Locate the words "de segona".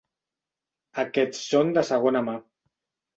1.75-2.23